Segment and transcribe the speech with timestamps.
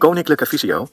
[0.00, 0.88] Koninklijke Visio.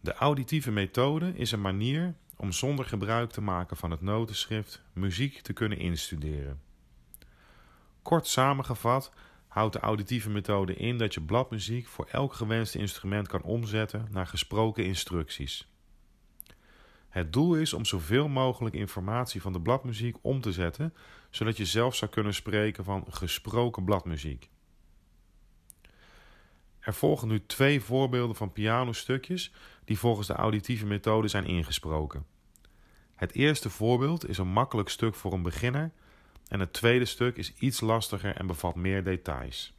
[0.00, 5.40] De auditieve methode is een manier om zonder gebruik te maken van het notenschrift muziek
[5.40, 6.60] te kunnen instuderen.
[8.02, 9.12] Kort samengevat
[9.48, 14.26] houdt de auditieve methode in dat je bladmuziek voor elk gewenste instrument kan omzetten naar
[14.26, 15.69] gesproken instructies.
[17.10, 20.94] Het doel is om zoveel mogelijk informatie van de bladmuziek om te zetten,
[21.30, 24.50] zodat je zelf zou kunnen spreken van gesproken bladmuziek.
[26.80, 29.52] Er volgen nu twee voorbeelden van pianostukjes
[29.84, 32.26] die volgens de auditieve methode zijn ingesproken.
[33.14, 35.92] Het eerste voorbeeld is een makkelijk stuk voor een beginner
[36.48, 39.72] en het tweede stuk is iets lastiger en bevat meer details.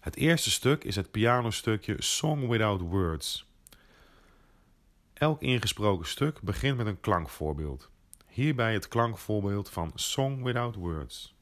[0.00, 3.46] Het eerste stuk is het pianostukje Song Without Words.
[5.22, 7.90] Elk ingesproken stuk begint met een klankvoorbeeld.
[8.26, 11.34] Hierbij het klankvoorbeeld van Song Without Words.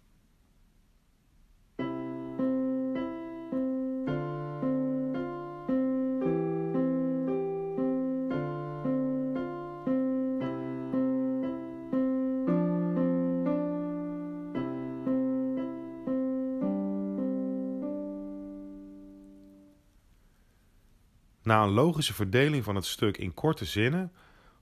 [21.42, 24.12] Na een logische verdeling van het stuk in korte zinnen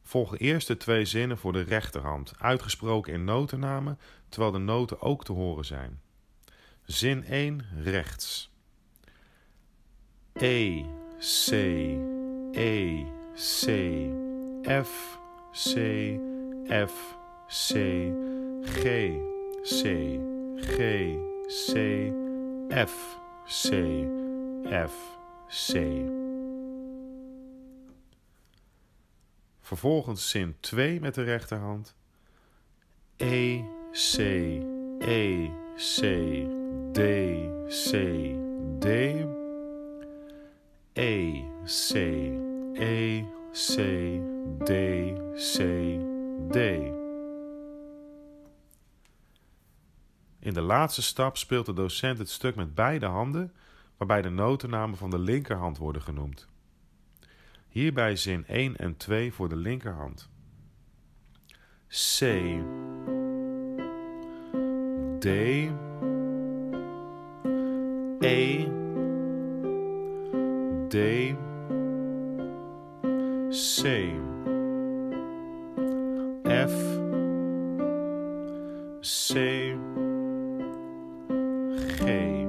[0.03, 3.99] volgen eerst de twee zinnen voor de rechterhand, uitgesproken in notennamen,
[4.29, 6.01] terwijl de noten ook te horen zijn.
[6.83, 8.51] Zin 1 rechts.
[10.33, 10.83] E,
[11.19, 11.53] C,
[12.53, 13.67] E, C,
[14.83, 15.19] F,
[15.53, 15.75] C,
[16.87, 17.73] F, C,
[18.63, 19.13] G,
[19.63, 19.83] C,
[20.57, 20.79] G,
[21.47, 22.13] C,
[22.69, 23.73] F, C,
[24.87, 24.95] F,
[25.47, 26.28] C.
[29.69, 31.95] Vervolgens zin 2 met de rechterhand.
[33.17, 33.61] E,
[33.93, 34.19] C,
[34.99, 36.01] E, C,
[36.93, 36.99] D,
[37.69, 37.91] C,
[38.79, 38.87] D.
[40.93, 41.95] E, C,
[42.75, 43.77] E, C,
[44.65, 44.71] D,
[45.35, 45.57] C,
[46.51, 46.57] D.
[50.39, 53.53] In de laatste stap speelt de docent het stuk met beide handen,
[53.97, 56.49] waarbij de notennamen van de linkerhand worden genoemd.
[57.69, 60.31] Hierbij zin 1 en 2 voor de linkerhand.
[61.89, 62.19] C.
[65.19, 65.27] D.
[68.21, 68.67] E.
[70.89, 70.97] D.
[73.51, 73.83] C.
[76.45, 76.97] F.
[79.01, 79.33] C.
[81.99, 82.48] G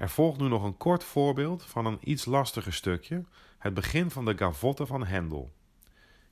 [0.00, 3.24] Er volgt nu nog een kort voorbeeld van een iets lastiger stukje,
[3.58, 5.52] het begin van de gavotte van Hendel.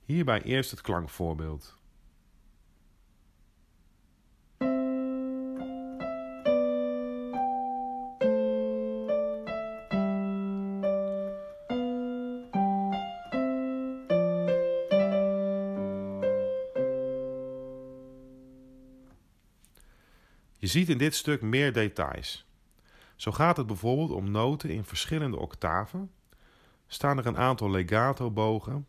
[0.04, 1.76] Hierbij eerst het klankvoorbeeld.
[20.56, 22.47] Je ziet in dit stuk meer details.
[23.18, 26.10] Zo gaat het bijvoorbeeld om noten in verschillende octaven.
[26.86, 28.86] Staan er een aantal legato-bogen?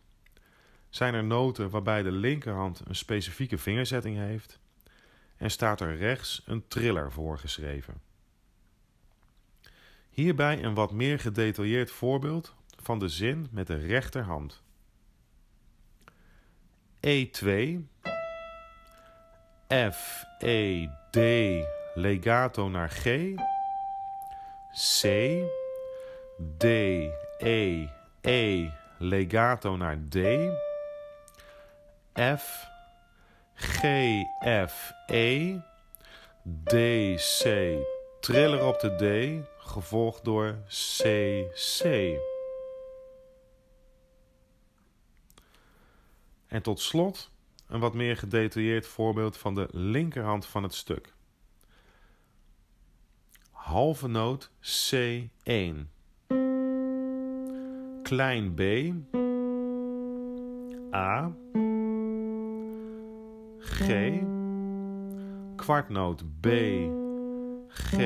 [0.90, 4.59] Zijn er noten waarbij de linkerhand een specifieke vingerzetting heeft?
[5.38, 8.01] En staat er rechts een triller voorgeschreven?
[10.09, 14.62] Hierbij een wat meer gedetailleerd voorbeeld van de zin met de rechterhand.
[17.07, 17.50] E2
[19.91, 21.18] F E D
[21.94, 23.35] legato naar G
[24.74, 25.02] C,
[26.57, 26.63] D,
[27.40, 27.88] E,
[28.22, 30.18] E, legato naar D,
[32.38, 32.68] F,
[33.53, 33.81] G,
[34.68, 35.56] F, E,
[36.63, 36.74] D,
[37.16, 37.75] C,
[38.19, 41.03] triller op de D, gevolgd door C,
[41.53, 41.84] C.
[46.48, 47.31] En tot slot
[47.68, 51.13] een wat meer gedetailleerd voorbeeld van de linkerhand van het stuk
[53.69, 55.88] halve noot C1.
[58.04, 58.94] Klein b,
[60.92, 61.31] A,
[63.60, 64.24] G,
[65.56, 66.48] kwartnoot B,
[67.68, 67.98] G,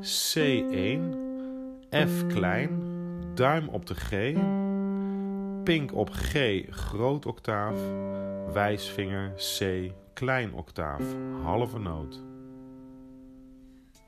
[0.00, 1.00] C1,
[1.90, 2.70] F klein,
[3.34, 4.32] duim op de G,
[5.64, 7.78] pink op G, groot octaaf,
[8.52, 11.02] wijsvinger C, klein octaaf,
[11.42, 12.33] halve noot.